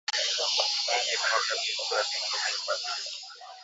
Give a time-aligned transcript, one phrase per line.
[0.95, 3.09] Iyi mwaka bintu abi komeye muzuri